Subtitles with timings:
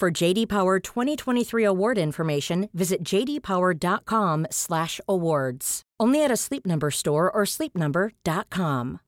[0.00, 5.82] For JD Power 2023 award information, visit jdpower.com/awards.
[6.00, 8.98] Only at a Sleep Number store or sleepnumber.com.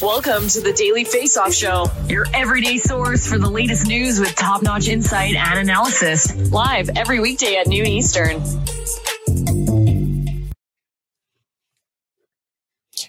[0.00, 4.34] Welcome to the Daily Face Off Show, your everyday source for the latest news with
[4.34, 6.34] top notch insight and analysis.
[6.50, 8.42] Live every weekday at noon Eastern.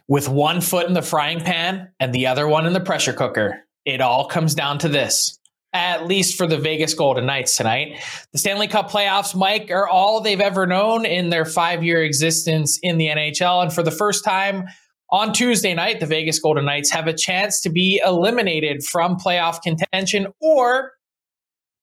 [0.07, 3.65] With one foot in the frying pan and the other one in the pressure cooker,
[3.85, 5.39] it all comes down to this.
[5.75, 7.99] At least for the Vegas Golden Knights tonight.
[8.31, 12.77] The Stanley Cup playoffs, Mike, are all they've ever known in their five year existence
[12.83, 13.63] in the NHL.
[13.63, 14.65] And for the first time
[15.09, 19.63] on Tuesday night, the Vegas Golden Knights have a chance to be eliminated from playoff
[19.63, 20.91] contention or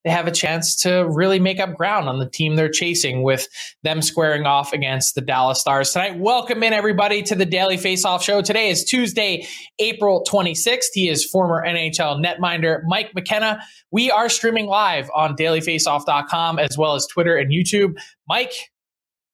[0.04, 3.48] they have a chance to really make up ground on the team they're chasing with
[3.82, 6.18] them squaring off against the Dallas Stars tonight.
[6.18, 8.40] Welcome in everybody to the Daily Faceoff Show.
[8.40, 9.46] Today is Tuesday,
[9.78, 10.86] April 26th.
[10.94, 13.60] He is former NHL netminder Mike McKenna.
[13.90, 17.98] We are streaming live on dailyfaceoff.com as well as Twitter and YouTube.
[18.26, 18.52] Mike,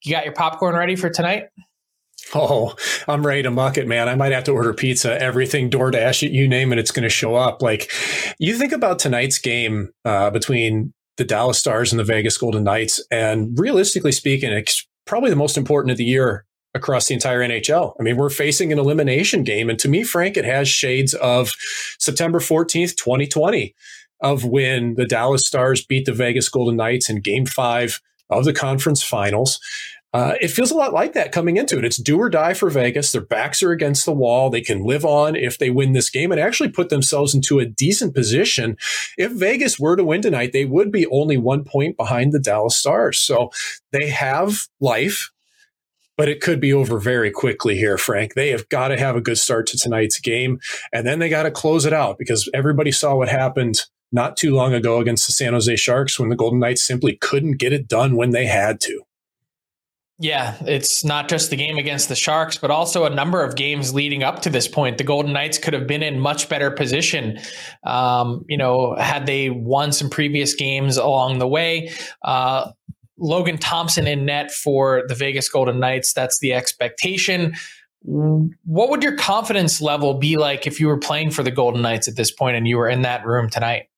[0.02, 1.44] you got your popcorn ready for tonight?
[2.34, 2.74] Oh,
[3.06, 4.08] I'm ready to muck it, man.
[4.08, 7.36] I might have to order pizza, everything, DoorDash, you name it, it's going to show
[7.36, 7.62] up.
[7.62, 7.90] Like,
[8.38, 13.04] you think about tonight's game uh, between the Dallas Stars and the Vegas Golden Knights,
[13.10, 16.44] and realistically speaking, it's probably the most important of the year
[16.74, 17.94] across the entire NHL.
[17.98, 19.70] I mean, we're facing an elimination game.
[19.70, 21.52] And to me, Frank, it has shades of
[21.98, 23.74] September 14th, 2020,
[24.20, 28.00] of when the Dallas Stars beat the Vegas Golden Knights in game five
[28.30, 29.58] of the conference finals.
[30.12, 31.84] Uh, it feels a lot like that coming into it.
[31.84, 33.12] It's do or die for Vegas.
[33.12, 34.48] Their backs are against the wall.
[34.48, 37.66] They can live on if they win this game and actually put themselves into a
[37.66, 38.78] decent position.
[39.18, 42.76] If Vegas were to win tonight, they would be only one point behind the Dallas
[42.76, 43.18] Stars.
[43.18, 43.50] So
[43.92, 45.30] they have life,
[46.16, 48.34] but it could be over very quickly here, Frank.
[48.34, 50.60] They have got to have a good start to tonight's game,
[50.94, 54.54] and then they got to close it out because everybody saw what happened not too
[54.54, 57.86] long ago against the San Jose Sharks when the Golden Knights simply couldn't get it
[57.86, 59.02] done when they had to.
[60.18, 63.92] Yeah, it's not just the game against the Sharks, but also a number of games
[63.92, 64.96] leading up to this point.
[64.96, 67.38] The Golden Knights could have been in much better position,
[67.84, 71.92] um, you know, had they won some previous games along the way.
[72.22, 72.70] Uh,
[73.18, 76.14] Logan Thompson in net for the Vegas Golden Knights.
[76.14, 77.54] That's the expectation.
[78.02, 82.08] What would your confidence level be like if you were playing for the Golden Knights
[82.08, 83.88] at this point and you were in that room tonight?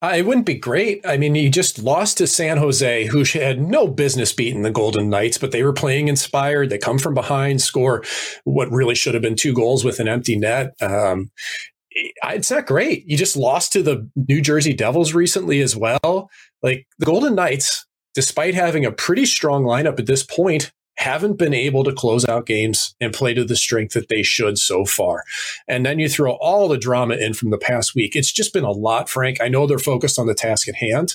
[0.00, 1.04] Uh, it wouldn't be great.
[1.06, 5.10] I mean, you just lost to San Jose, who had no business beating the Golden
[5.10, 6.70] Knights, but they were playing inspired.
[6.70, 8.02] They come from behind, score
[8.44, 10.74] what really should have been two goals with an empty net.
[10.80, 11.30] Um,
[11.90, 13.04] it's not great.
[13.06, 16.30] You just lost to the New Jersey Devils recently as well.
[16.62, 21.54] Like the Golden Knights, despite having a pretty strong lineup at this point, haven't been
[21.54, 25.24] able to close out games and play to the strength that they should so far.
[25.68, 28.16] And then you throw all the drama in from the past week.
[28.16, 29.40] It's just been a lot, Frank.
[29.40, 31.14] I know they're focused on the task at hand,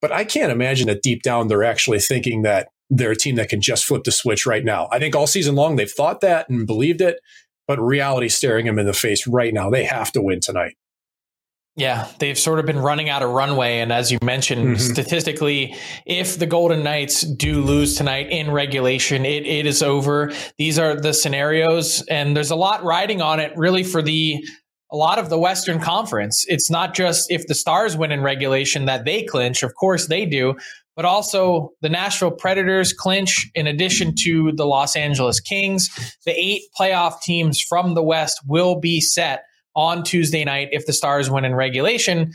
[0.00, 3.50] But I can't imagine that deep down they're actually thinking that they're a team that
[3.50, 4.88] can just flip the switch right now.
[4.92, 7.20] I think all season long they've thought that and believed it,
[7.68, 9.70] but reality staring them in the face right now.
[9.70, 10.76] They have to win tonight.
[11.80, 13.78] Yeah, they've sort of been running out of runway.
[13.78, 14.92] And as you mentioned, mm-hmm.
[14.92, 15.74] statistically,
[16.04, 20.30] if the Golden Knights do lose tonight in regulation, it, it is over.
[20.58, 24.44] These are the scenarios, and there's a lot riding on it really for the
[24.92, 26.44] a lot of the Western Conference.
[26.48, 29.62] It's not just if the Stars win in regulation that they clinch.
[29.62, 30.56] Of course they do,
[30.96, 35.88] but also the Nashville Predators clinch in addition to the Los Angeles Kings.
[36.26, 39.44] The eight playoff teams from the West will be set
[39.74, 42.32] on Tuesday night if the Stars win in regulation.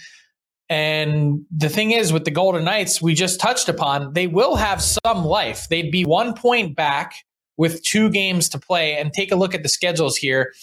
[0.70, 4.82] And the thing is, with the Golden Knights, we just touched upon, they will have
[4.82, 5.68] some life.
[5.70, 7.14] They'd be one point back
[7.58, 8.98] with two games to play.
[8.98, 10.54] And take a look at the schedules here.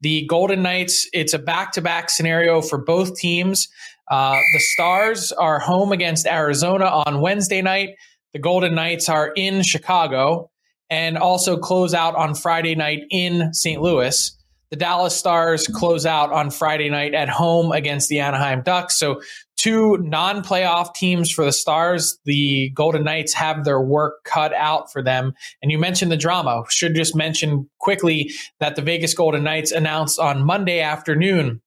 [0.00, 3.68] The Golden Knights, it's a back to back scenario for both teams.
[4.08, 7.90] Uh, the Stars are home against Arizona on Wednesday night.
[8.32, 10.50] The Golden Knights are in Chicago
[10.88, 13.82] and also close out on Friday night in St.
[13.82, 14.37] Louis.
[14.70, 18.98] The Dallas Stars close out on Friday night at home against the Anaheim Ducks.
[18.98, 19.20] So,
[19.56, 22.18] two non playoff teams for the Stars.
[22.24, 25.34] The Golden Knights have their work cut out for them.
[25.62, 26.64] And you mentioned the drama.
[26.68, 28.30] Should just mention quickly
[28.60, 31.60] that the Vegas Golden Knights announced on Monday afternoon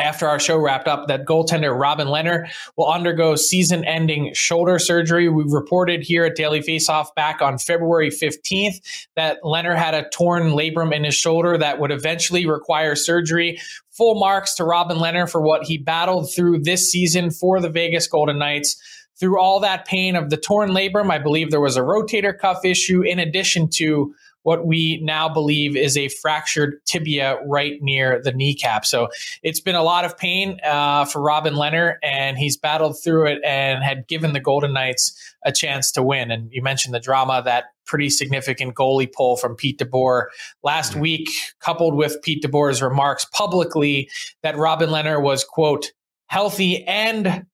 [0.00, 5.28] after our show wrapped up that goaltender Robin Lehner will undergo season ending shoulder surgery.
[5.28, 8.80] We've reported here at Daily Faceoff back on February 15th
[9.16, 13.60] that Lehner had a torn labrum in his shoulder that would eventually require surgery.
[13.92, 18.08] Full marks to Robin Lehner for what he battled through this season for the Vegas
[18.08, 18.76] Golden Knights.
[19.20, 22.64] Through all that pain of the torn labrum, I believe there was a rotator cuff
[22.64, 24.12] issue in addition to
[24.44, 28.86] what we now believe is a fractured tibia right near the kneecap.
[28.86, 29.08] So
[29.42, 33.40] it's been a lot of pain uh, for Robin Lehner, and he's battled through it
[33.44, 36.30] and had given the Golden Knights a chance to win.
[36.30, 40.26] And you mentioned the drama that pretty significant goalie pull from Pete DeBoer
[40.62, 41.00] last mm-hmm.
[41.00, 41.30] week,
[41.60, 44.10] coupled with Pete DeBoer's remarks publicly
[44.42, 45.92] that Robin Lehner was, quote,
[46.26, 47.46] healthy and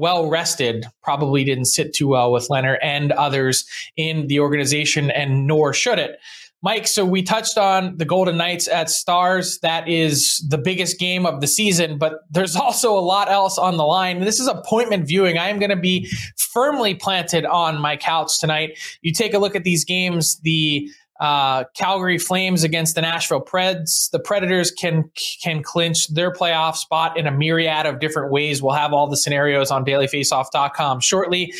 [0.00, 3.64] well rested probably didn't sit too well with Lehner and others
[3.96, 6.18] in the organization, and nor should it.
[6.62, 9.58] Mike, so we touched on the Golden Knights at Stars.
[9.60, 13.76] That is the biggest game of the season, but there's also a lot else on
[13.76, 14.20] the line.
[14.20, 15.38] This is appointment viewing.
[15.38, 18.78] I am going to be firmly planted on my couch tonight.
[19.00, 24.10] You take a look at these games, the uh, Calgary Flames against the Nashville Preds.
[24.10, 25.10] The Predators can
[25.42, 28.62] can clinch their playoff spot in a myriad of different ways.
[28.62, 31.52] We'll have all the scenarios on dailyfaceoff.com shortly.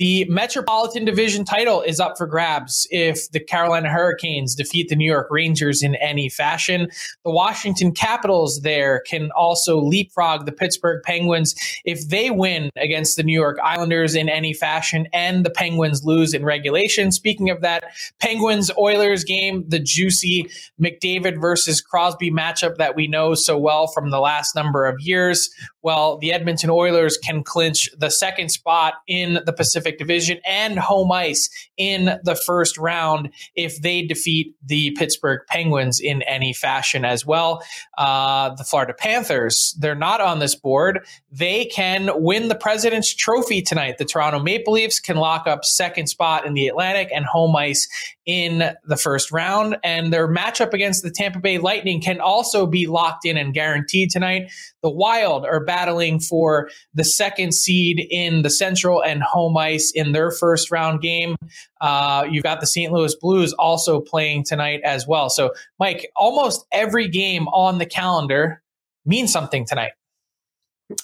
[0.00, 5.08] The Metropolitan Division title is up for grabs if the Carolina Hurricanes defeat the New
[5.08, 6.88] York Rangers in any fashion.
[7.24, 11.54] The Washington Capitals there can also leapfrog the Pittsburgh Penguins
[11.84, 16.34] if they win against the New York Islanders in any fashion and the Penguins lose
[16.34, 17.12] in regulation.
[17.12, 17.84] Speaking of that,
[18.18, 20.50] Penguins Oilers game, the juicy
[20.82, 25.50] McDavid versus Crosby matchup that we know so well from the last number of years.
[25.82, 30.78] Well, the Edmonton Oilers can clinch the second spot in the Pacific Pacific Division and
[30.78, 37.04] home ice in the first round if they defeat the Pittsburgh Penguins in any fashion
[37.04, 37.62] as well.
[37.98, 41.06] Uh, the Florida Panthers, they're not on this board.
[41.30, 43.98] They can win the President's Trophy tonight.
[43.98, 47.88] The Toronto Maple Leafs can lock up second spot in the Atlantic and home ice
[48.24, 49.76] in the first round.
[49.84, 54.10] And their matchup against the Tampa Bay Lightning can also be locked in and guaranteed
[54.10, 54.50] tonight.
[54.82, 60.12] The Wild are battling for the second seed in the Central and home ice in
[60.12, 61.36] their first round game.
[61.80, 62.92] Uh, you've got the St.
[62.92, 65.30] Louis Blues also playing tonight as well.
[65.30, 68.62] So, Mike, almost every game on the calendar
[69.04, 69.92] means something tonight.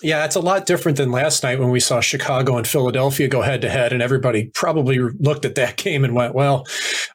[0.03, 3.41] Yeah, it's a lot different than last night when we saw Chicago and Philadelphia go
[3.41, 6.67] head to head, and everybody probably looked at that game and went, "Well,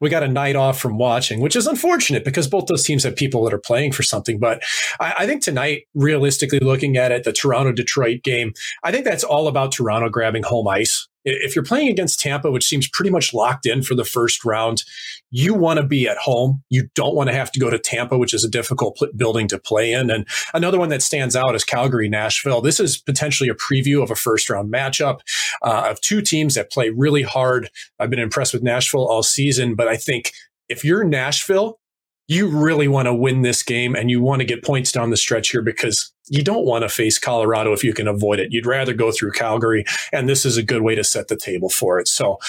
[0.01, 3.15] we got a night off from watching," which is unfortunate because both those teams have
[3.15, 4.39] people that are playing for something.
[4.39, 4.63] But
[4.99, 9.23] I, I think tonight, realistically looking at it, the Toronto Detroit game, I think that's
[9.23, 13.33] all about Toronto grabbing home ice if you're playing against Tampa, which seems pretty much
[13.33, 14.83] locked in for the first round,
[15.31, 16.63] you want to be at home.
[16.69, 19.59] You don't want to have to go to Tampa, which is a difficult building to
[19.59, 20.09] play in.
[20.09, 22.61] And another one that stands out is Calgary, Nashville.
[22.61, 25.19] This is potentially a preview of a first round matchup
[25.63, 27.69] uh, of two teams that play really hard.
[27.99, 30.31] I've been impressed with Nashville all season, but I think
[30.69, 31.79] if you're Nashville,
[32.27, 35.17] you really want to win this game and you want to get points down the
[35.17, 38.51] stretch here because you don't want to face Colorado if you can avoid it.
[38.51, 41.69] You'd rather go through Calgary, and this is a good way to set the table
[41.69, 42.07] for it.
[42.07, 42.39] So,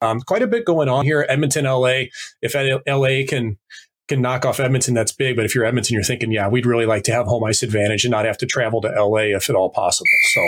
[0.00, 1.24] um, quite a bit going on here.
[1.28, 2.04] Edmonton, LA.
[2.42, 3.56] If LA can
[4.10, 5.36] can knock off Edmonton, that's big.
[5.36, 8.04] But if you're Edmonton, you're thinking, yeah, we'd really like to have home ice advantage
[8.04, 10.10] and not have to travel to LA if at all possible.
[10.32, 10.40] So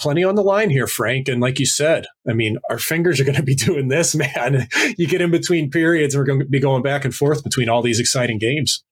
[0.00, 1.28] plenty on the line here, Frank.
[1.28, 4.68] And like you said, I mean, our fingers are going to be doing this, man.
[4.96, 7.68] you get in between periods, and we're going to be going back and forth between
[7.68, 8.82] all these exciting games.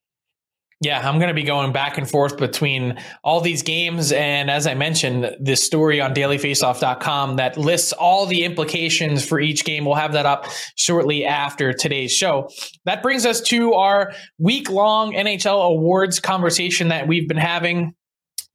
[0.82, 4.12] Yeah, I'm going to be going back and forth between all these games.
[4.12, 9.64] And as I mentioned, this story on dailyfaceoff.com that lists all the implications for each
[9.64, 9.86] game.
[9.86, 12.50] We'll have that up shortly after today's show.
[12.84, 17.94] That brings us to our week long NHL awards conversation that we've been having.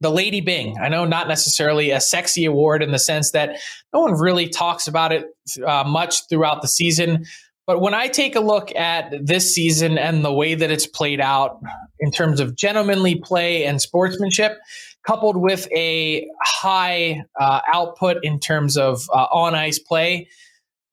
[0.00, 0.78] The Lady Byng.
[0.82, 3.60] I know not necessarily a sexy award in the sense that
[3.94, 5.26] no one really talks about it
[5.64, 7.24] uh, much throughout the season.
[7.66, 11.20] But when I take a look at this season and the way that it's played
[11.20, 11.60] out
[12.02, 14.58] in terms of gentlemanly play and sportsmanship,
[15.06, 20.28] coupled with a high uh, output in terms of uh, on ice play,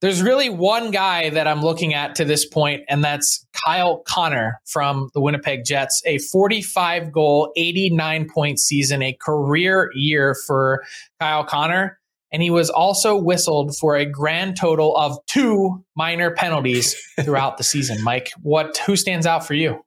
[0.01, 4.61] there's really one guy that I'm looking at to this point, and that's Kyle Connor
[4.65, 6.01] from the Winnipeg Jets.
[6.05, 10.85] A 45 goal, 89 point season, a career year for
[11.19, 11.99] Kyle Connor
[12.31, 17.63] and he was also whistled for a grand total of two minor penalties throughout the
[17.63, 18.03] season.
[18.03, 19.83] Mike, what who stands out for you?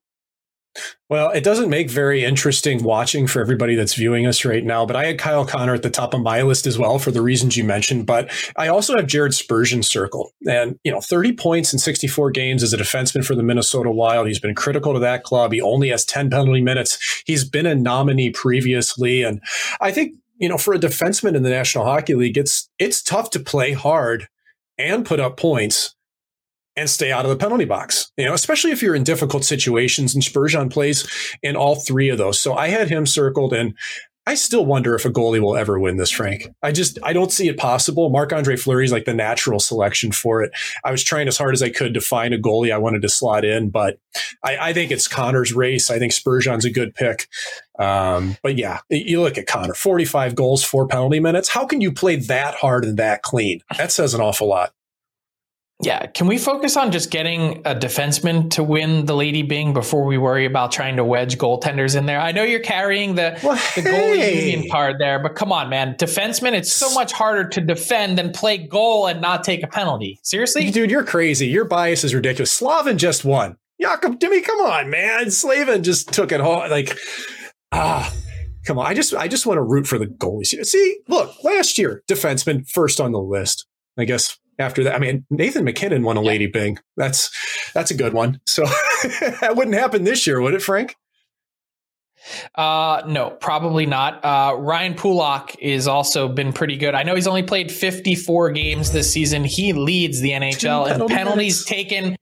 [1.09, 4.97] Well, it doesn't make very interesting watching for everybody that's viewing us right now, but
[4.97, 7.57] I had Kyle Connor at the top of my list as well for the reasons
[7.57, 8.07] you mentioned.
[8.07, 10.31] But I also have Jared Spurgeon circled.
[10.49, 14.27] And, you know, 30 points in 64 games as a defenseman for the Minnesota Wild.
[14.27, 15.53] He's been critical to that club.
[15.53, 17.23] He only has 10 penalty minutes.
[17.27, 19.23] He's been a nominee previously.
[19.23, 19.43] And
[19.81, 23.31] I think you know, for a defenseman in the National Hockey League, it's it's tough
[23.31, 24.29] to play hard
[24.77, 25.95] and put up points
[26.77, 28.11] and stay out of the penalty box.
[28.17, 30.15] You know, especially if you're in difficult situations.
[30.15, 31.09] And Spurgeon plays
[31.43, 32.39] in all three of those.
[32.41, 33.75] So I had him circled, and
[34.25, 36.49] I still wonder if a goalie will ever win this, Frank.
[36.63, 38.09] I just I don't see it possible.
[38.09, 40.53] Marc Andre Fleury is like the natural selection for it.
[40.85, 43.09] I was trying as hard as I could to find a goalie I wanted to
[43.09, 43.99] slot in, but
[44.45, 45.91] I, I think it's Connor's race.
[45.91, 47.27] I think Spurgeon's a good pick.
[47.81, 51.49] Um, but yeah, you look at Connor, 45 goals, four penalty minutes.
[51.49, 53.61] How can you play that hard and that clean?
[53.77, 54.73] That says an awful lot.
[55.83, 60.05] Yeah, can we focus on just getting a defenseman to win the Lady Byng before
[60.05, 62.21] we worry about trying to wedge goaltenders in there?
[62.21, 64.51] I know you're carrying the, well, the goalie hey.
[64.53, 65.97] union card there, but come on, man.
[65.97, 70.21] Defenseman, it's so much harder to defend than play goal and not take a penalty.
[70.23, 70.71] Seriously?
[70.71, 71.49] Dude, you're crazy.
[71.49, 72.53] Your bias is ridiculous.
[72.53, 73.57] Slavin just won.
[73.81, 75.33] Jakob Dimmy, come on, man.
[75.33, 76.71] Slavin just took it home.
[76.71, 76.97] Like,
[77.73, 78.13] ah.
[78.65, 80.55] Come on, I just I just want to root for the goalies.
[80.65, 83.67] See, look, last year defenseman first on the list.
[83.99, 84.95] I guess after that.
[84.95, 86.29] I mean, Nathan MacKinnon won a yeah.
[86.29, 86.79] Lady Byng.
[86.97, 87.31] That's
[87.75, 88.41] that's a good one.
[88.47, 88.65] So
[89.41, 90.97] that wouldn't happen this year, would it, Frank?
[92.55, 94.25] Uh, no, probably not.
[94.25, 96.95] Uh, Ryan Pulock is also been pretty good.
[96.95, 99.45] I know he's only played 54 games this season.
[99.45, 102.17] He leads the NHL in penalties taken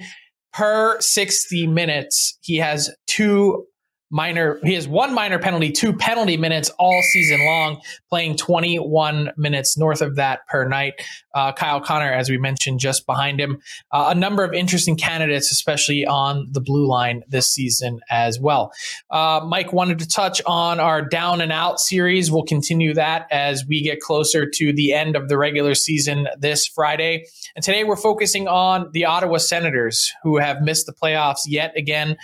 [0.52, 2.38] per 60 minutes.
[2.40, 3.66] He has two
[4.10, 9.78] minor he has one minor penalty two penalty minutes all season long playing 21 minutes
[9.78, 10.94] north of that per night.
[11.32, 13.60] Uh, kyle connor as we mentioned just behind him
[13.92, 18.72] uh, a number of interesting candidates especially on the blue line this season as well.
[19.10, 22.30] Uh, mike wanted to touch on our down and out series.
[22.30, 26.66] We'll continue that as we get closer to the end of the regular season this
[26.66, 27.26] friday.
[27.54, 32.16] And today we're focusing on the ottawa senators who have missed the playoffs yet again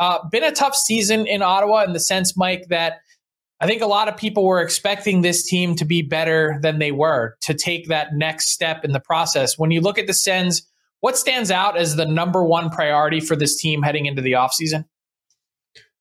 [0.00, 3.00] uh, been a tough season in Ottawa in the sense, Mike, that
[3.60, 6.90] I think a lot of people were expecting this team to be better than they
[6.90, 9.58] were, to take that next step in the process.
[9.58, 10.66] When you look at the Sens,
[11.00, 14.86] what stands out as the number one priority for this team heading into the offseason?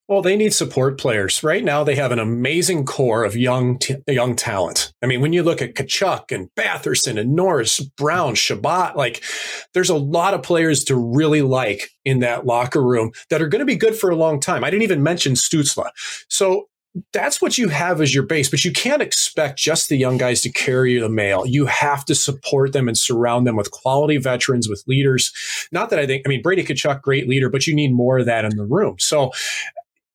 [0.10, 1.44] Well, they need support players.
[1.44, 4.92] Right now, they have an amazing core of young t- young talent.
[5.04, 9.24] I mean, when you look at Tkachuk and Batherson and Norris, Brown, Chabot, like
[9.76, 13.60] there's a lot of players to really like in that locker room that are going
[13.60, 14.64] to be good for a long time.
[14.64, 15.92] I didn't even mention Stützle.
[16.28, 16.70] So
[17.14, 20.42] that's what you have as your base, but you can't expect just the young guys
[20.42, 21.46] to carry the mail.
[21.46, 25.32] You have to support them and surround them with quality veterans, with leaders.
[25.72, 28.26] Not that I think, I mean, Brady Tkachuk, great leader, but you need more of
[28.26, 28.96] that in the room.
[28.98, 29.32] So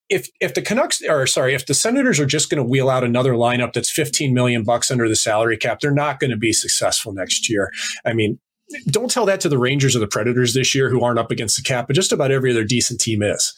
[0.08, 3.04] if if the Canucks or sorry, if the Senators are just going to wheel out
[3.04, 6.52] another lineup that's 15 million bucks under the salary cap, they're not going to be
[6.52, 7.70] successful next year.
[8.04, 8.38] I mean,
[8.86, 11.56] don't tell that to the Rangers or the Predators this year who aren't up against
[11.56, 13.54] the cap, but just about every other decent team is.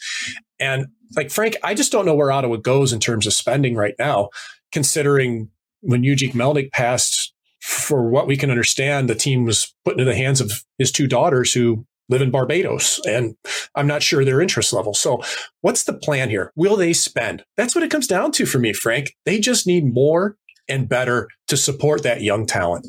[0.59, 0.87] And
[1.17, 4.31] like Frank, I just don't know where Ottawa goes in terms of spending right now,
[4.73, 5.51] considering
[5.81, 10.15] when Eugene Melnyk passed, for what we can understand, the team was put into the
[10.15, 13.37] hands of his two daughters who live in Barbados and
[13.75, 14.95] I'm not sure their interest level.
[14.95, 15.23] So
[15.61, 16.53] what's the plan here?
[16.57, 17.45] Will they spend?
[17.57, 19.15] That's what it comes down to for me, Frank.
[19.25, 20.37] They just need more
[20.69, 22.87] and better to support that young talent.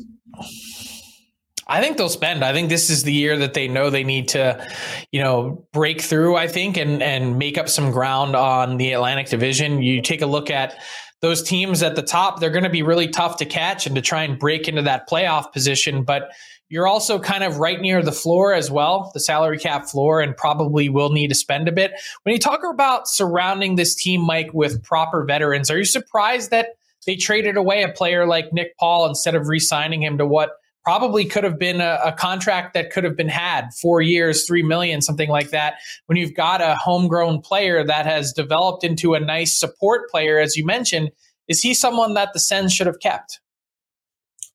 [1.70, 2.44] I think they'll spend.
[2.44, 4.66] I think this is the year that they know they need to,
[5.12, 9.28] you know, break through, I think, and and make up some ground on the Atlantic
[9.28, 9.82] Division.
[9.82, 10.78] You take a look at
[11.20, 14.02] those teams at the top, they're going to be really tough to catch and to
[14.02, 16.30] try and break into that playoff position, but
[16.68, 20.36] you're also kind of right near the floor as well, the salary cap floor, and
[20.36, 21.92] probably will need to spend a bit.
[22.22, 26.70] When you talk about surrounding this team, Mike, with proper veterans, are you surprised that
[27.06, 30.52] they traded away a player like Nick Paul instead of re signing him to what
[30.84, 34.62] probably could have been a, a, contract that could have been had four years, three
[34.62, 35.74] million, something like that.
[36.06, 40.56] When you've got a homegrown player that has developed into a nice support player, as
[40.56, 41.10] you mentioned,
[41.46, 43.40] is he someone that the Sens should have kept?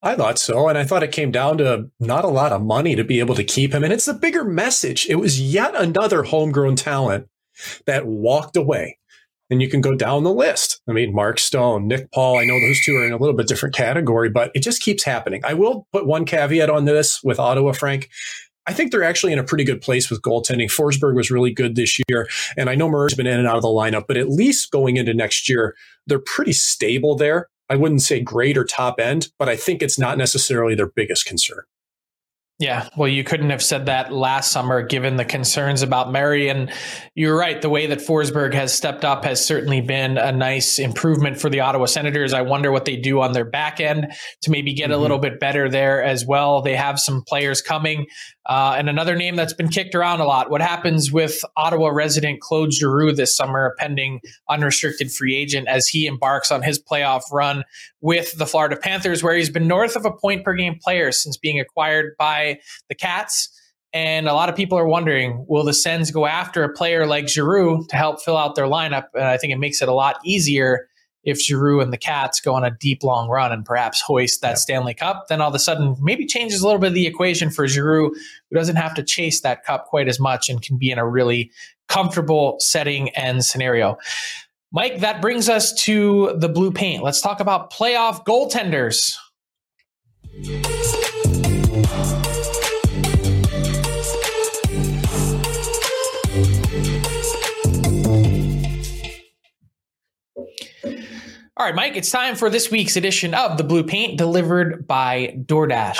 [0.03, 0.67] I thought so.
[0.67, 3.35] And I thought it came down to not a lot of money to be able
[3.35, 3.83] to keep him.
[3.83, 5.07] And it's the bigger message.
[5.09, 7.29] It was yet another homegrown talent
[7.85, 8.97] that walked away
[9.49, 10.81] and you can go down the list.
[10.89, 13.47] I mean, Mark Stone, Nick Paul, I know those two are in a little bit
[13.47, 15.41] different category, but it just keeps happening.
[15.45, 18.09] I will put one caveat on this with Ottawa, Frank.
[18.65, 20.71] I think they're actually in a pretty good place with goaltending.
[20.71, 23.61] Forsberg was really good this year, and I know Murray's been in and out of
[23.61, 25.75] the lineup, but at least going into next year,
[26.07, 27.49] they're pretty stable there.
[27.73, 31.25] I wouldn't say great or top end, but I think it's not necessarily their biggest
[31.25, 31.63] concern.
[32.59, 36.49] Yeah, well, you couldn't have said that last summer given the concerns about Murray.
[36.49, 36.71] And
[37.15, 37.59] you're right.
[37.59, 41.61] The way that Forsberg has stepped up has certainly been a nice improvement for the
[41.61, 42.31] Ottawa Senators.
[42.31, 44.13] I wonder what they do on their back end
[44.43, 44.93] to maybe get mm-hmm.
[44.93, 46.61] a little bit better there as well.
[46.61, 48.05] They have some players coming.
[48.45, 50.49] Uh, and another name that's been kicked around a lot.
[50.49, 54.19] What happens with Ottawa resident Claude Giroux this summer, pending
[54.49, 57.63] unrestricted free agent, as he embarks on his playoff run
[58.01, 61.37] with the Florida Panthers, where he's been north of a point per game player since
[61.37, 62.59] being acquired by
[62.89, 63.49] the Cats.
[63.93, 67.29] And a lot of people are wondering, will the Sens go after a player like
[67.29, 69.05] Giroux to help fill out their lineup?
[69.13, 70.87] And I think it makes it a lot easier
[71.23, 74.59] if Giroux and the Cats go on a deep long run and perhaps hoist that
[74.59, 77.49] Stanley Cup, then all of a sudden maybe changes a little bit of the equation
[77.49, 80.91] for Giroux, who doesn't have to chase that cup quite as much and can be
[80.91, 81.51] in a really
[81.87, 83.97] comfortable setting and scenario.
[84.71, 87.03] Mike, that brings us to the blue paint.
[87.03, 89.15] Let's talk about playoff goaltenders.
[101.55, 105.37] All right, Mike, it's time for this week's edition of the Blue Paint delivered by
[105.45, 105.99] DoorDash.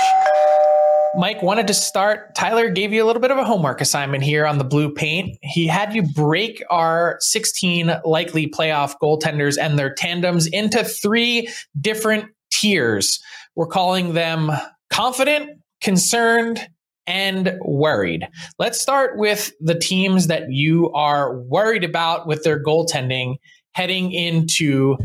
[1.16, 2.34] Mike wanted to start.
[2.34, 5.38] Tyler gave you a little bit of a homework assignment here on the blue paint.
[5.44, 11.48] He had you break our 16 likely playoff goaltenders and their tandems into three
[11.80, 13.22] different tiers.
[13.56, 14.52] We're calling them
[14.90, 16.68] confident, concerned,
[17.06, 18.28] and worried.
[18.58, 23.36] Let's start with the teams that you are worried about with their goaltending
[23.74, 24.98] heading into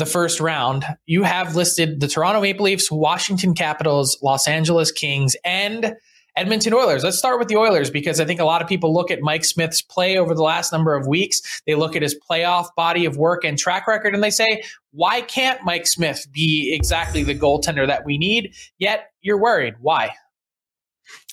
[0.00, 5.36] the first round, you have listed the Toronto Maple Leafs, Washington Capitals, Los Angeles Kings,
[5.44, 5.94] and
[6.36, 7.04] Edmonton Oilers.
[7.04, 9.44] Let's start with the Oilers because I think a lot of people look at Mike
[9.44, 11.62] Smith's play over the last number of weeks.
[11.66, 15.20] They look at his playoff body of work and track record and they say, why
[15.20, 18.54] can't Mike Smith be exactly the goaltender that we need?
[18.78, 19.74] Yet you're worried.
[19.80, 20.14] Why?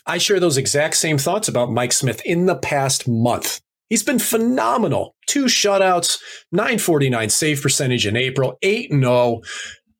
[0.05, 3.61] I share those exact same thoughts about Mike Smith in the past month.
[3.89, 5.15] He's been phenomenal.
[5.27, 6.19] Two shutouts,
[6.51, 9.41] 949 save percentage in April, 8 0.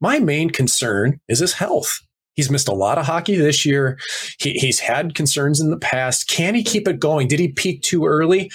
[0.01, 1.99] My main concern is his health.
[2.35, 3.97] He's missed a lot of hockey this year.
[4.39, 6.29] He, he's had concerns in the past.
[6.29, 7.27] Can he keep it going?
[7.27, 8.51] Did he peak too early?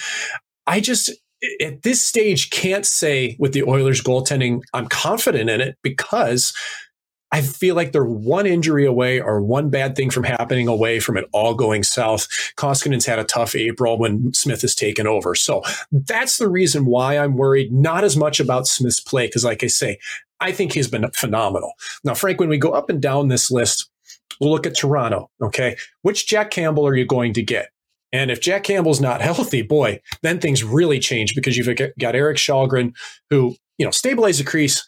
[0.65, 1.11] I just,
[1.61, 6.53] at this stage, can't say with the Oilers goaltending, I'm confident in it because
[7.33, 11.17] I feel like they're one injury away or one bad thing from happening away from
[11.17, 12.27] it all going south.
[12.57, 15.33] Koskinen's had a tough April when Smith has taken over.
[15.33, 19.63] So that's the reason why I'm worried, not as much about Smith's play, because like
[19.63, 19.97] I say,
[20.39, 21.73] I think he's been phenomenal.
[22.03, 23.89] Now, Frank, when we go up and down this list,
[24.39, 25.31] we'll look at Toronto.
[25.41, 25.75] Okay.
[26.03, 27.69] Which Jack Campbell are you going to get?
[28.11, 32.37] And if Jack Campbell's not healthy, boy, then things really change because you've got Erik
[32.37, 32.93] Källgren,
[33.31, 34.87] who, you know, stabilized the crease,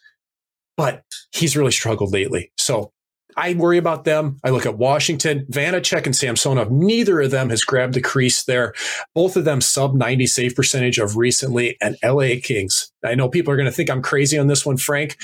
[0.78, 2.52] but he's really struggled lately.
[2.58, 2.92] So
[3.38, 4.40] I worry about them.
[4.44, 6.72] I look at Washington, Vanecek and Samsonov.
[6.72, 8.74] Neither of them has grabbed the crease there.
[9.14, 12.92] Both of them sub 90 save percentage of recently and LA Kings.
[13.04, 15.18] I know people are going to think I'm crazy on this one, Frank.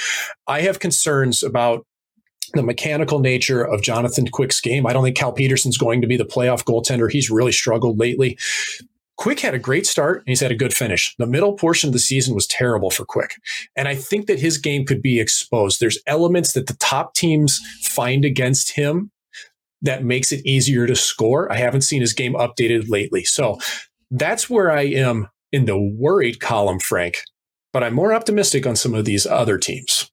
[0.46, 1.86] I have concerns about
[2.54, 4.86] the mechanical nature of Jonathan Quick's game.
[4.86, 7.10] I don't think Cal Petersen's going to be the playoff goaltender.
[7.10, 8.38] He's really struggled lately.
[9.22, 11.16] Quick had a great start and he's had a good finish.
[11.20, 13.36] The middle portion of the season was terrible for Quick.
[13.76, 15.80] And I think that his game could be exposed.
[15.80, 19.12] There's elements that the top teams find against him
[19.84, 21.52] that makes it easier to score.
[21.52, 23.24] I haven't seen his game updated lately.
[23.24, 23.60] So
[24.10, 27.20] that's where I am in the worried column, Frank.
[27.74, 30.11] But I'm more optimistic on some of these other teams.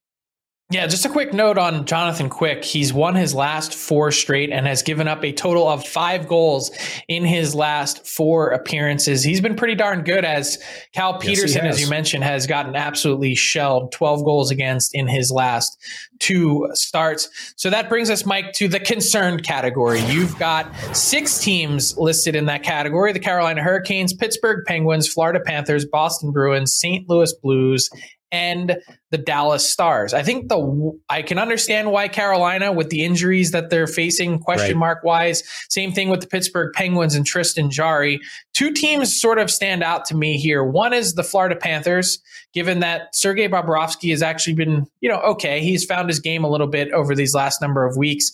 [0.71, 2.63] Yeah, just a quick note on Jonathan Quick.
[2.63, 6.69] He's won his last four straight and has given up a total of five goals
[7.07, 9.23] in his last four appearances.
[9.23, 10.59] He's been pretty darn good as
[10.93, 15.31] Cal Petersen, yes, as you mentioned, has gotten absolutely shelled 12 goals against in his
[15.31, 15.75] last
[16.19, 17.29] two starts.
[17.55, 20.01] So that brings us, Mike, to the concerned category.
[20.01, 25.85] You've got six teams listed in that category the Carolina Hurricanes, Pittsburgh Penguins, Florida Panthers,
[25.85, 27.09] Boston Bruins, St.
[27.09, 27.89] Louis Blues,
[28.31, 28.77] and
[29.11, 30.13] the Dallas Stars.
[30.13, 34.69] I think the I can understand why Carolina with the injuries that they're facing question
[34.69, 34.77] right.
[34.77, 35.43] mark wise.
[35.69, 38.19] Same thing with the Pittsburgh Penguins and Tristan Jarry.
[38.53, 40.63] Two teams sort of stand out to me here.
[40.63, 42.19] One is the Florida Panthers,
[42.53, 46.49] given that Sergei Bobrovsky has actually been, you know, okay, he's found his game a
[46.49, 48.31] little bit over these last number of weeks.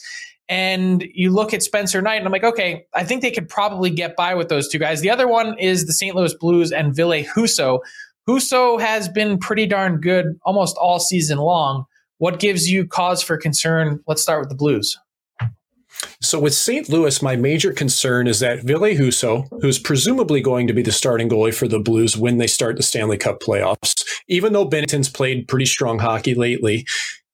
[0.48, 3.90] And you look at Spencer Knight, and I'm like, okay, I think they could probably
[3.90, 5.02] get by with those two guys.
[5.02, 6.16] The other one is the St.
[6.16, 7.80] Louis Blues and Ville Husso,
[8.28, 11.86] Husso has been pretty darn good almost all season long.
[12.18, 14.00] What gives you cause for concern?
[14.08, 14.98] Let's start with the Blues.
[16.22, 16.90] So with St.
[16.90, 21.30] Louis, my major concern is that Ville Husso, who's presumably going to be the starting
[21.30, 25.48] goalie for the Blues when they start the Stanley Cup playoffs, even though Binnington's played
[25.48, 26.86] pretty strong hockey lately,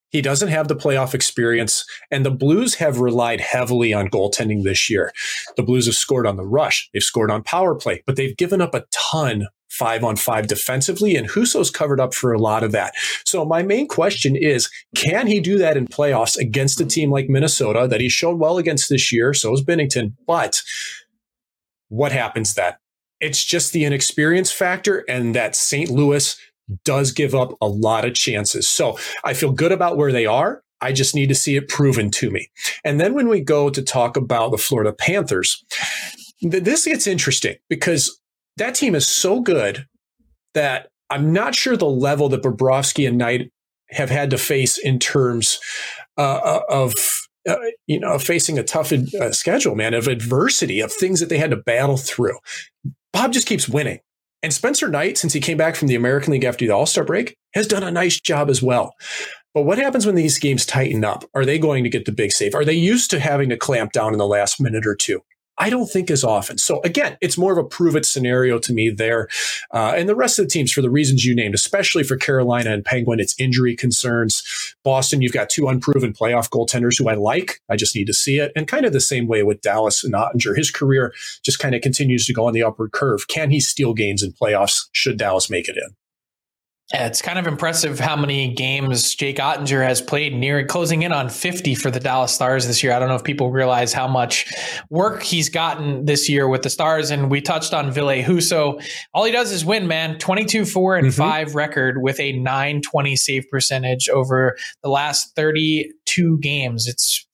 [0.09, 4.89] he doesn't have the playoff experience, and the Blues have relied heavily on goaltending this
[4.89, 5.13] year.
[5.55, 8.61] The Blues have scored on the rush, they've scored on power play, but they've given
[8.61, 12.71] up a ton five on five defensively, and Husso's covered up for a lot of
[12.73, 12.93] that.
[13.25, 17.29] So my main question is, can he do that in playoffs against a team like
[17.29, 19.33] Minnesota that he's shown well against this year?
[19.33, 20.61] So is Binnington, but
[21.87, 22.73] what happens then?
[23.19, 25.89] It's just the inexperience factor, and that St.
[25.89, 26.35] Louis
[26.83, 28.67] does give up a lot of chances.
[28.67, 30.63] So I feel good about where they are.
[30.81, 32.49] I just need to see it proven to me.
[32.83, 35.63] And then when we go to talk about the Florida Panthers,
[36.41, 38.20] th- this gets interesting because
[38.57, 39.85] that team is so good
[40.53, 43.51] that I'm not sure the level that Bobrovsky and Knight
[43.89, 45.59] have had to face in terms
[46.17, 46.93] uh, uh, of
[47.47, 47.55] uh,
[47.87, 51.51] you know facing a tough uh, schedule, man, of adversity, of things that they had
[51.51, 52.37] to battle through.
[53.13, 53.99] Bob just keeps winning.
[54.43, 57.03] And Spencer Knight, since he came back from the American League after the All Star
[57.03, 58.95] break, has done a nice job as well.
[59.53, 61.25] But what happens when these games tighten up?
[61.35, 62.55] Are they going to get the big save?
[62.55, 65.21] Are they used to having to clamp down in the last minute or two?
[65.61, 66.57] I don't think as often.
[66.57, 69.27] So again, it's more of a prove it scenario to me there.
[69.71, 72.71] Uh, and the rest of the teams, for the reasons you named, especially for Carolina
[72.71, 74.41] and Penguin, it's injury concerns.
[74.83, 77.61] Boston, you've got two unproven playoff goaltenders who I like.
[77.69, 78.51] I just need to see it.
[78.55, 80.57] And kind of the same way with Dallas and Oettinger.
[80.57, 83.27] His career just kind of continues to go on the upward curve.
[83.27, 85.95] Can he steal games in playoffs should Dallas make it in?
[86.93, 91.13] Yeah, it's kind of impressive how many games Jake Oettinger has played, near closing in
[91.13, 92.91] on 50 for the Dallas Stars this year.
[92.91, 94.53] I don't know if people realize how much
[94.89, 97.09] work he's gotten this year with the Stars.
[97.09, 98.83] And we touched on Ville Husso.
[99.13, 100.19] All he does is win, man.
[100.19, 101.17] 22 4 and mm-hmm.
[101.17, 106.87] 5 record with a 920 save percentage over the last 32 games.
[106.87, 107.25] It's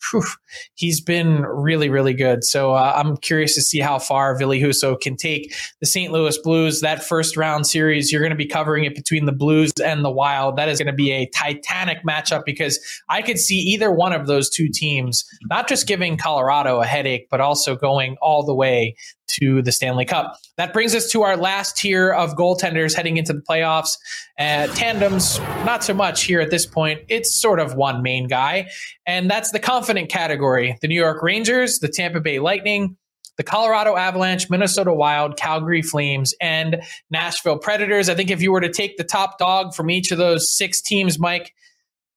[0.76, 2.44] he's been really, really good.
[2.44, 6.12] So uh, I'm curious to see how far Ville Husso can take the St.
[6.12, 6.82] Louis Blues.
[6.82, 10.12] That first round series, you're going to be covering it between the Blues and the
[10.12, 10.58] Wild.
[10.58, 12.80] That is going to be a titanic matchup because
[13.10, 17.28] I could see either one of those two teams not just giving Colorado a headache,
[17.30, 18.96] but also going all the way
[19.28, 20.38] to the Stanley Cup.
[20.58, 23.98] That brings us to our last tier of goaltenders heading into the playoffs.
[24.40, 27.02] Uh, tandems, not so much here at this point.
[27.08, 28.70] It's sort of one main guy,
[29.06, 30.78] and that's the confident category.
[30.82, 32.98] The New York Rangers, the Tampa Bay Lightning,
[33.38, 38.10] the Colorado Avalanche, Minnesota Wild, Calgary Flames, and Nashville Predators.
[38.10, 40.82] I think if you were to take the top dog from each of those six
[40.82, 41.54] teams, Mike,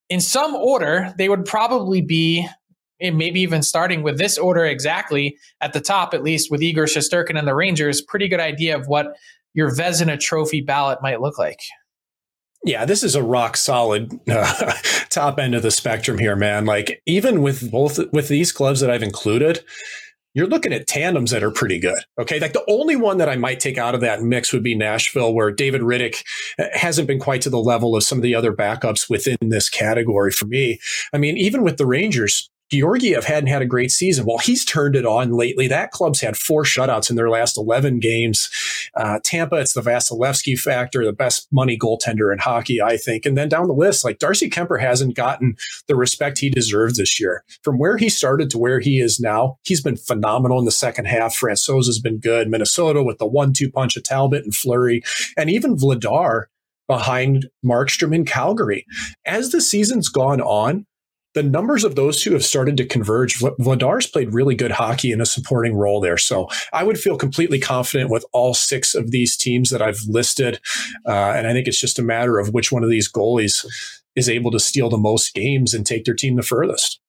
[0.08, 2.46] in some order, they would probably be
[3.00, 7.38] maybe even starting with this order exactly at the top, at least with Igor Shesterkin
[7.38, 9.16] and the Rangers, pretty good idea of what
[9.54, 11.58] your Vezina Trophy ballot might look like.
[12.64, 14.72] Yeah, this is a rock solid uh,
[15.08, 16.66] top end of the spectrum here, man.
[16.66, 19.64] Like even with both with these clubs that I've included,
[20.34, 21.98] you're looking at tandems that are pretty good.
[22.18, 22.38] Okay.
[22.38, 25.34] Like the only one that I might take out of that mix would be Nashville,
[25.34, 26.22] where David Rittich
[26.58, 29.68] uh, hasn't been quite to the level of some of the other backups within this
[29.68, 30.78] category for me.
[31.12, 34.24] I mean, even with the Rangers, Georgiev hadn't had a great season.
[34.26, 35.66] Well, he's turned it on lately.
[35.68, 38.48] That club's had four shutouts in their last 11 games.
[38.94, 43.26] Uh, Tampa, it's the Vasilevskiy factor, the best money goaltender in hockey, I think.
[43.26, 45.56] And then down the list, like Darcy Kuemper hasn't gotten
[45.88, 47.44] the respect he deserved this year.
[47.62, 51.06] From where he started to where he is now, he's been phenomenal in the second
[51.06, 51.36] half.
[51.36, 52.48] Francouz has been good.
[52.48, 55.02] Minnesota with the one-two punch of Talbot and Fleury,
[55.36, 56.44] and even Vladar
[56.90, 58.84] behind Markstrom in Calgary.
[59.24, 60.86] As the season's gone on,
[61.34, 63.38] the numbers of those two have started to converge.
[63.38, 66.18] Vladar's played really good hockey in a supporting role there.
[66.18, 70.60] So I would feel completely confident with all six of these teams that I've listed.
[71.06, 73.64] Uh, and I think it's just a matter of which one of these goalies
[74.16, 77.00] is able to steal the most games and take their team the furthest.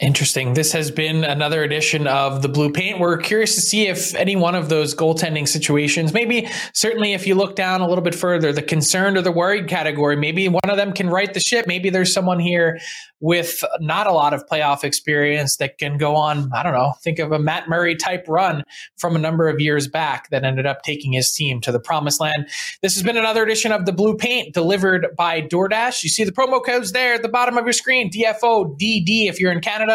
[0.00, 0.54] Interesting.
[0.54, 3.00] This has been another edition of the Blue Paint.
[3.00, 7.34] We're curious to see if any one of those goaltending situations, maybe certainly if you
[7.34, 10.78] look down a little bit further, the concerned or the worried category, maybe one of
[10.78, 11.66] them can right the ship.
[11.66, 12.80] Maybe there's someone here
[13.20, 17.18] with not a lot of playoff experience that can go on, I don't know, think
[17.18, 18.64] of a Matt Murray type run
[18.96, 22.18] from a number of years back that ended up taking his team to the promised
[22.18, 22.48] land.
[22.80, 26.02] This has been another edition of the Blue Paint delivered by DoorDash.
[26.02, 29.52] You see the promo codes there at the bottom of your screen DFODD if you're
[29.52, 29.89] in Canada,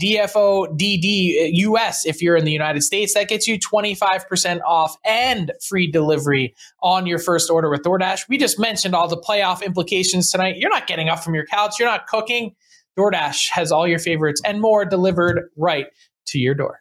[0.00, 3.14] DFODD US uh, if you're in the United States.
[3.14, 8.28] That gets you 25% off and free delivery on your first order with DoorDash.
[8.28, 10.56] We just mentioned all the playoff implications tonight.
[10.56, 12.54] You're not getting up from your couch, you're not cooking.
[12.98, 15.86] DoorDash has all your favorites and more delivered right
[16.26, 16.80] to your door.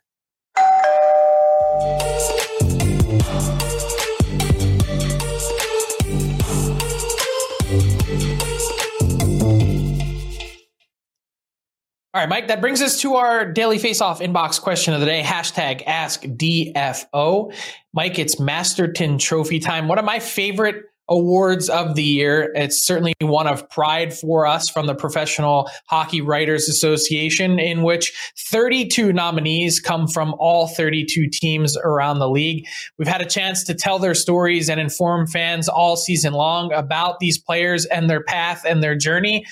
[12.20, 15.22] All right, Mike, that brings us to our daily face-off inbox question of the day.
[15.22, 17.54] Hashtag ask DFO.
[17.94, 19.88] Mike, it's Masterton Trophy time.
[19.88, 22.52] One of my favorite awards of the year.
[22.56, 28.14] It's certainly one of pride for us from the Professional Hockey Writers Association, in which
[28.38, 32.68] 32 nominees come from all 32 teams around the league.
[32.98, 37.20] We've had a chance to tell their stories and inform fans all season long about
[37.20, 39.46] these players and their path and their journey.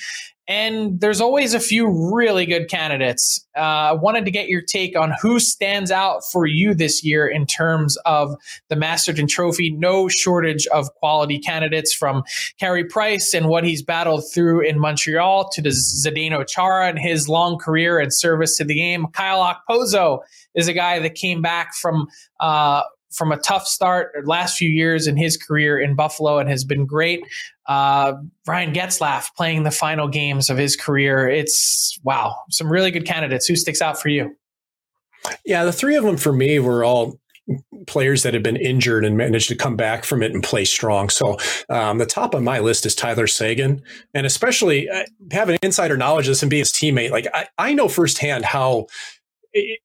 [0.48, 3.46] And there's always a few really good candidates.
[3.56, 7.28] Uh, I wanted to get your take on who stands out for you this year
[7.28, 8.36] in terms of
[8.70, 9.72] the Masterton Trophy.
[9.72, 12.24] No shortage of quality candidates from
[12.60, 17.28] Carey Price and what he's battled through in Montreal to the Zdeno Chara and his
[17.28, 19.08] long career and service to the game.
[19.12, 20.20] Kyle Okposo
[20.56, 22.08] is a guy that came back from
[22.40, 26.64] uh, from a tough start last few years in his career in Buffalo and has
[26.64, 27.22] been great.
[27.68, 28.14] Uh,
[28.46, 31.28] Ryan Getzlaf playing the final games of his career.
[31.30, 33.48] It's wow, some really good candidates.
[33.48, 34.36] Who sticks out for you?
[35.46, 37.20] Yeah, the three of them for me were all
[37.86, 41.10] players that had been injured and managed to come back from it and play strong.
[41.10, 41.38] So
[41.70, 43.82] um, the top of my list is Tyler Seguin,
[44.14, 47.12] and especially uh, having insider knowledge of this and being his teammate.
[47.12, 48.88] Like I, I know firsthand how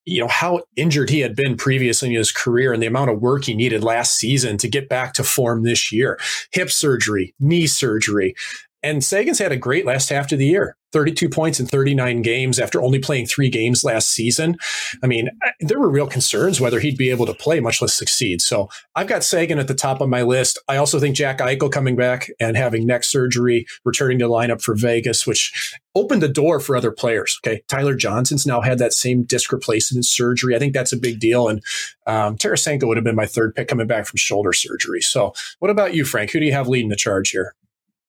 [0.04, 3.20] you know how injured he had been previously in his career and the amount of
[3.20, 6.18] work he needed last season to get back to form this year.
[6.52, 8.34] Hip surgery knee surgery
[8.82, 12.58] and Seguin's had a great last half of the year 32 points in 39 games
[12.58, 14.56] after only playing three games last season.
[15.02, 18.42] I mean, there were real concerns whether he'd be able to play, much less succeed.
[18.42, 20.58] So I've got Seguin at the top of my list.
[20.68, 24.74] I also think Jack Eichel coming back and having neck surgery, returning to lineup for
[24.74, 27.38] Vegas, which opened the door for other players.
[27.44, 27.62] Okay.
[27.68, 30.54] Tyler Johnson's now had that same disc replacement surgery.
[30.54, 31.48] I think that's a big deal.
[31.48, 31.62] And
[32.06, 35.00] um, Tarasenko would have been my third pick coming back from shoulder surgery.
[35.00, 36.30] So what about you, Frank?
[36.30, 37.54] Who do you have leading the charge here?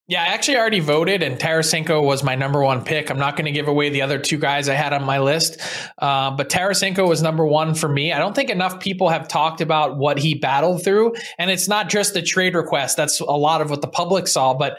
[0.06, 3.10] Yeah, I actually already voted, and Tarasenko was my number one pick.
[3.10, 5.62] I'm not going to give away the other two guys I had on my list,
[5.98, 8.12] uh, but Tarasenko was number one for me.
[8.12, 11.88] I don't think enough people have talked about what he battled through, and it's not
[11.88, 12.98] just the trade request.
[12.98, 14.78] That's a lot of what the public saw, but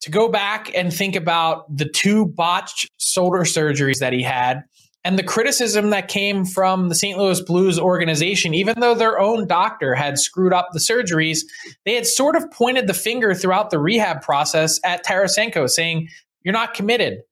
[0.00, 4.62] to go back and think about the two botched shoulder surgeries that he had
[5.04, 7.18] and the criticism that came from the St.
[7.18, 11.40] Louis Blues organization, even though their own doctor had screwed up the surgeries,
[11.84, 16.08] they had sort of pointed the finger throughout the rehab process at Tarasenko, saying,
[16.42, 17.22] You're not committed.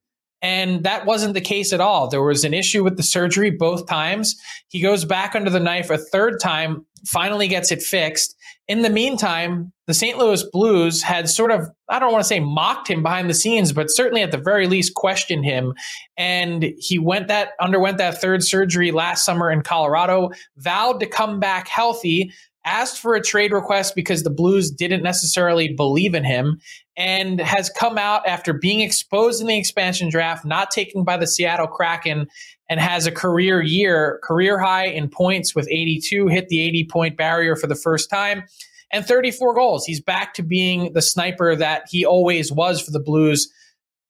[0.41, 2.07] And that wasn't the case at all.
[2.07, 4.35] There was an issue with the surgery both times.
[4.69, 8.35] He goes back under the knife a third time, finally gets it fixed.
[8.71, 10.17] In the meantime, the St.
[10.17, 13.73] Louis Blues had sort of, I don't want to say mocked him behind the scenes,
[13.73, 15.73] but certainly at the very least questioned him.
[16.15, 21.37] And he went that, underwent that third surgery last summer in Colorado, vowed to come
[21.37, 22.31] back healthy,
[22.63, 26.61] asked for a trade request because the Blues didn't necessarily believe in him,
[26.95, 31.27] and has come out after being exposed in the expansion draft, not taken by the
[31.27, 32.27] Seattle Kraken,
[32.71, 37.17] and has a career year, career high in points with 82, hit the 80 point
[37.17, 38.45] barrier for the first time
[38.93, 39.85] and 34 goals.
[39.85, 43.51] He's back to being the sniper that he always was for the Blues.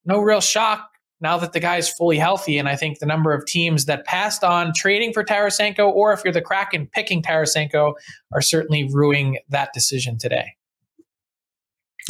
[0.04, 0.88] No real shock
[1.20, 2.56] now that the guy's fully healthy.
[2.56, 6.22] And I think the number of teams that passed on trading for Tarasenko, or if
[6.22, 7.94] you're the Kraken picking Tarasenko,
[8.32, 10.52] are certainly ruining that decision today.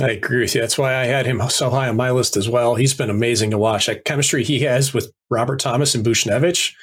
[0.03, 0.61] I agree with you.
[0.61, 2.75] That's why I had him so high on my list as well.
[2.75, 3.87] He's been amazing to watch.
[3.87, 6.75] That chemistry he has with Robert Thomas and Buchnevich.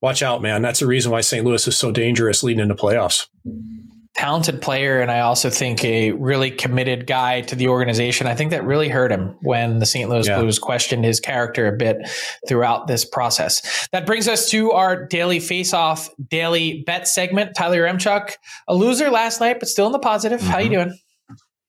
[0.00, 0.62] Watch out, man.
[0.62, 1.44] That's the reason why St.
[1.44, 3.26] Louis is so dangerous leading into playoffs
[4.14, 8.26] talented player and I also think a really committed guy to the organization.
[8.26, 10.08] I think that really hurt him when the St.
[10.08, 10.38] Louis yeah.
[10.38, 11.96] Blues questioned his character a bit
[12.46, 13.88] throughout this process.
[13.90, 17.56] That brings us to our daily face-off daily bet segment.
[17.56, 18.34] Tyler Yaremchuk,
[18.68, 20.40] a loser last night, but still in the positive.
[20.40, 20.50] Mm-hmm.
[20.50, 20.88] How you mm-hmm.
[20.88, 20.98] doing?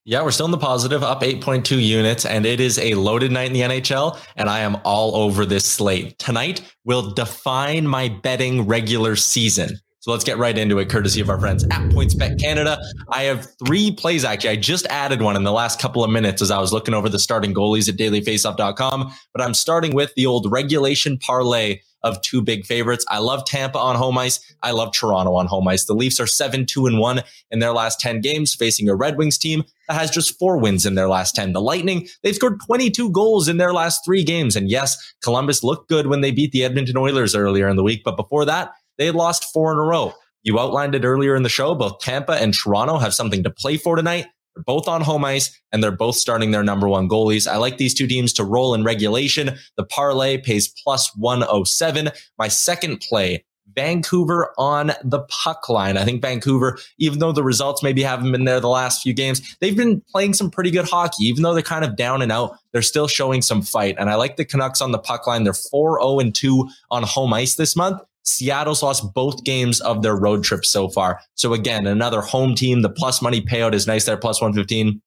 [0.06, 3.46] Yeah, we're still in the positive, up 8.2 units, and it is a loaded night
[3.46, 6.18] in the NHL, and I am all over this slate.
[6.18, 9.78] Tonight will define my betting regular season.
[10.04, 12.78] So let's get right into it, courtesy of our friends at PointsBet Canada.
[13.08, 14.50] I have three plays, actually.
[14.50, 17.08] I just added one in the last couple of minutes as I was looking over
[17.08, 22.42] the starting goalies at dailyfaceoff.com, but I'm starting with the old regulation parlay of two
[22.42, 23.06] big favorites.
[23.08, 24.40] I love Tampa on home ice.
[24.62, 25.86] I love Toronto on home ice.
[25.86, 29.16] The Leafs are 7 2 and 1 in their last 10 games, facing a Red
[29.16, 31.54] Wings team that has just four wins in their last 10.
[31.54, 34.54] The Lightning, they've scored 22 goals in their last three games.
[34.54, 38.02] And yes, Columbus looked good when they beat the Edmonton Oilers earlier in the week,
[38.04, 40.14] but before that, they lost four in a row.
[40.42, 41.74] You outlined it earlier in the show.
[41.74, 44.26] Both Tampa and Toronto have something to play for tonight.
[44.54, 47.50] They're both on home ice and they're both starting their number one goalies.
[47.50, 49.56] I like these two teams to roll in regulation.
[49.76, 52.10] The parlay pays plus 107.
[52.38, 55.96] My second play, Vancouver on the puck line.
[55.96, 59.56] I think Vancouver, even though the results maybe haven't been there the last few games,
[59.60, 61.24] they've been playing some pretty good hockey.
[61.24, 63.96] Even though they're kind of down and out, they're still showing some fight.
[63.98, 65.44] And I like the Canucks on the puck line.
[65.44, 68.00] They're 4 0 and 2 on home ice this month.
[68.24, 71.20] Seattle's lost both games of their road trip so far.
[71.34, 72.82] So again, another home team.
[72.82, 75.00] The plus money payout is nice there, plus 115.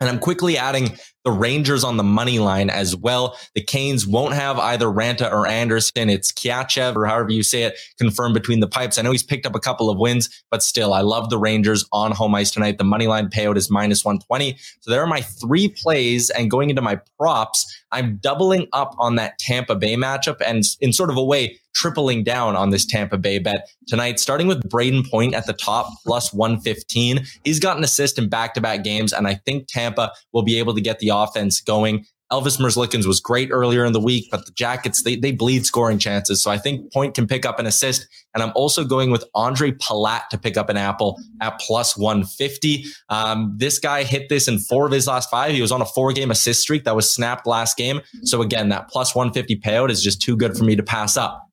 [0.00, 3.36] And I'm quickly adding the Rangers on the money line as well.
[3.54, 6.08] The Canes won't have either Raanta or Andersen.
[6.08, 8.98] It's Kaliyev or however you say it confirmed between the pipes.
[8.98, 11.86] I know he's picked up a couple of wins, but still, I love the Rangers
[11.92, 12.78] on home ice tonight.
[12.78, 14.56] The money line payout is minus 120.
[14.80, 16.30] So there are my three plays.
[16.30, 20.92] And going into my props, I'm doubling up on that Tampa Bay matchup and in
[20.92, 25.08] sort of a way, tripling down on this Tampa Bay bet tonight, starting with Brayden
[25.08, 27.24] Point at the top, plus 115.
[27.44, 30.58] He's got an assist in back to back games, and I think Tampa will be
[30.58, 32.06] able to get the offense going.
[32.32, 35.98] Elvis Merzlikins was great earlier in the week, but the Jackets, they, they bleed scoring
[35.98, 36.40] chances.
[36.40, 38.06] So I think Point can pick up an assist.
[38.34, 42.84] And I'm also going with Ondrej Palat to pick up an apple at plus 150.
[43.08, 45.52] Um, this guy hit this in four of his last five.
[45.52, 48.00] He was on a four game assist streak that was snapped last game.
[48.22, 51.44] So again, that plus 150 payout is just too good for me to pass up.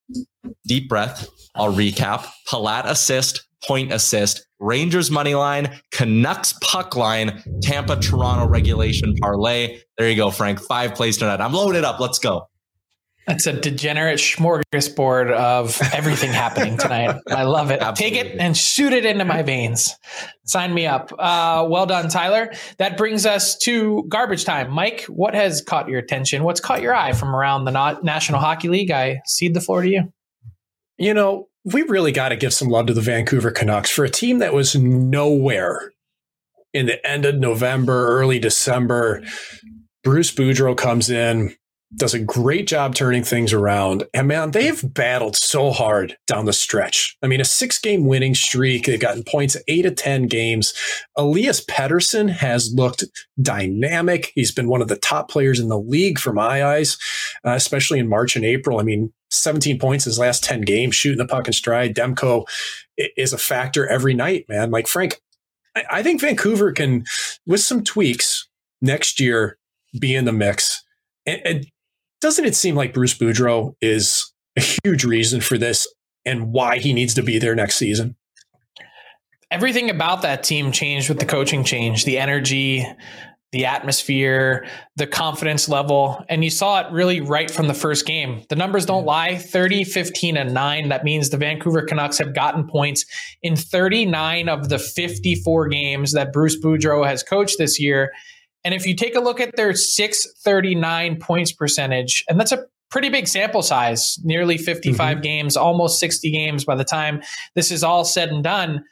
[0.67, 1.27] Deep breath.
[1.55, 2.27] I'll recap.
[2.47, 9.79] Palat assist, point assist, Rangers money line, Canucks puck line, Tampa Toronto regulation parlay.
[9.97, 10.59] There you go, Frank.
[10.59, 11.41] Five plays tonight.
[11.41, 11.99] I'm loaded up.
[11.99, 12.47] Let's go.
[13.27, 17.19] That's a degenerate smorgasbord of everything happening tonight.
[17.29, 17.81] I love it.
[17.81, 18.19] Absolutely.
[18.19, 19.97] Take it and shoot it into my veins.
[20.45, 21.11] Sign me up.
[21.11, 22.53] Uh, well done, Tyler.
[22.77, 24.71] That brings us to garbage time.
[24.71, 26.45] Mike, what has caught your attention?
[26.45, 28.91] What's caught your eye from around the National Hockey League?
[28.91, 30.13] I cede the floor to you.
[30.97, 34.09] You know, we really got to give some love to the Vancouver Canucks for a
[34.09, 35.91] team that was nowhere
[36.73, 39.21] in the end of November, early December.
[40.01, 41.53] Bruce Boudreau comes in,
[41.93, 44.05] does a great job turning things around.
[44.13, 47.17] And man, they've battled so hard down the stretch.
[47.21, 48.85] I mean, a six game winning streak.
[48.85, 50.73] They've gotten points eight to 10 games.
[51.17, 53.03] Elias Pettersson has looked
[53.41, 54.31] dynamic.
[54.35, 56.97] He's been one of the top players in the league for my eyes,
[57.45, 58.79] uh, especially in March and April.
[58.79, 61.95] I mean, 17 points his last 10 games, shooting the puck in stride.
[61.95, 62.45] Demko
[62.97, 64.71] is a factor every night, man.
[64.71, 65.21] Like Frank,
[65.89, 67.05] I, think Vancouver can,
[67.45, 68.47] with some tweaks
[68.81, 69.57] next year,
[69.99, 70.83] be in the mix.
[71.25, 71.65] And, and
[72.21, 75.87] doesn't it seem like Bruce Boudreau is a huge reason for this
[76.25, 78.15] and why he needs to be there next season?
[79.49, 82.85] Everything about that team changed with the coaching change, the energy,
[83.51, 86.23] the atmosphere, the confidence level.
[86.27, 88.43] And you saw it really right from the first game.
[88.49, 90.89] The numbers don't lie 30, 15, and 9.
[90.89, 93.05] That means the Vancouver Canucks have gotten points
[93.41, 98.11] in 39 of the 54 games that Bruce Boudreau has coached this year.
[98.65, 103.09] And if you take a look at their 639 points percentage, and that's a pretty
[103.09, 105.21] big sample size, nearly 55 mm-hmm.
[105.21, 107.21] games, almost 60 games by the time
[107.55, 108.83] this is all said and done.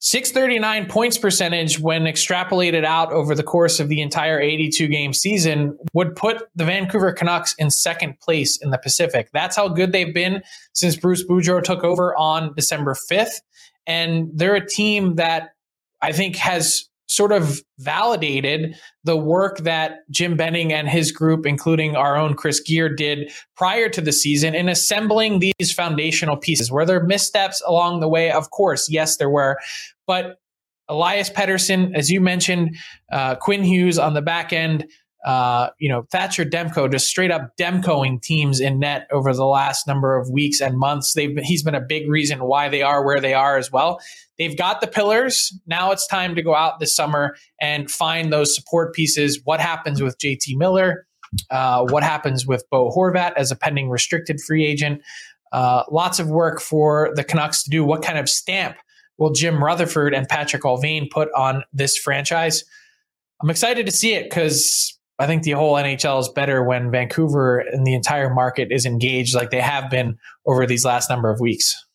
[0.00, 5.76] 639 points percentage when extrapolated out over the course of the entire 82 game season
[5.94, 9.30] would put the Vancouver Canucks in second place in the Pacific.
[9.32, 10.42] That's how good they've been
[10.74, 13.40] since Bruce Boudreau took over on December 5th.
[13.86, 15.50] And they're a team that
[16.02, 21.96] I think has sort of validated the work that Jim Benning and his group, including
[21.96, 26.70] our own Chris Gear, did prior to the season in assembling these foundational pieces.
[26.70, 28.30] Were there missteps along the way?
[28.30, 29.58] Of course, yes, there were.
[30.06, 30.38] But
[30.88, 32.76] Elias Pettersson, as you mentioned,
[33.10, 34.86] uh, Quinn Hughes on the back end,
[35.24, 39.86] uh, you know, Thatcher Demko just straight up Demkoing teams in net over the last
[39.86, 41.14] number of weeks and months.
[41.14, 44.00] They've he's been a big reason why they are where they are as well.
[44.38, 45.52] They've got the pillars.
[45.66, 49.40] Now it's time to go out this summer and find those support pieces.
[49.44, 51.06] What happens with JT Miller?
[51.50, 55.02] Uh, what happens with Bo Horvat as a pending restricted free agent?
[55.52, 57.84] Uh, lots of work for the Canucks to do.
[57.84, 58.76] What kind of stamp
[59.18, 62.64] will Jim Rutherford and Patrik Allvin put on this franchise?
[63.42, 67.58] I'm excited to see it because I think the whole NHL is better when Vancouver
[67.58, 71.40] and the entire market is engaged like they have been over these last number of
[71.40, 71.86] weeks.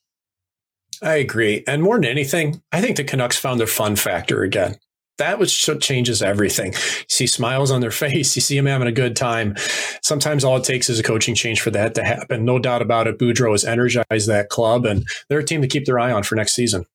[1.03, 1.63] I agree.
[1.67, 4.77] And more than anything, I think the Canucks found their fun factor again.
[5.17, 5.49] That what
[5.81, 6.73] changes everything.
[6.73, 8.35] You see smiles on their face.
[8.35, 9.55] You see them having a good time.
[10.01, 12.43] Sometimes all it takes is a coaching change for that to happen.
[12.43, 13.19] No doubt about it.
[13.19, 16.35] Boudreau has energized that club, and they're a team to keep their eye on for
[16.35, 16.85] next season.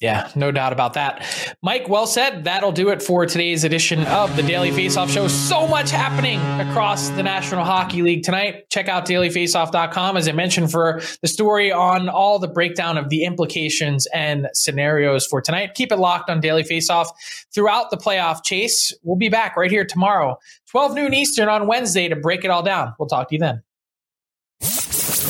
[0.00, 1.24] Yeah, no doubt about that.
[1.62, 2.44] Mike, well said.
[2.44, 5.28] That'll do it for today's edition of the Daily Faceoff Show.
[5.28, 8.68] So much happening across the National Hockey League tonight.
[8.70, 13.24] Check out dailyfaceoff.com, as I mentioned, for the story on all the breakdown of the
[13.24, 15.74] implications and scenarios for tonight.
[15.74, 17.08] Keep it locked on Daily Faceoff
[17.54, 18.92] throughout the playoff chase.
[19.04, 20.38] We'll be back right here tomorrow,
[20.70, 22.94] 12 noon Eastern on Wednesday to break it all down.
[22.98, 23.62] We'll talk to you then.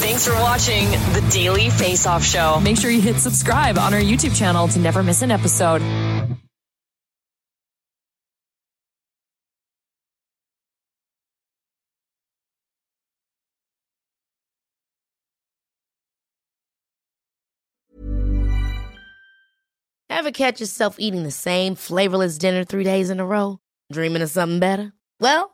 [0.05, 2.61] Thanks for watching the Daily Face Off Show.
[2.61, 5.81] Make sure you hit subscribe on our YouTube channel to never miss an episode.
[20.11, 23.59] Ever catch yourself eating the same flavorless dinner three days in a row?
[23.91, 24.93] Dreaming of something better?
[25.19, 25.54] Well,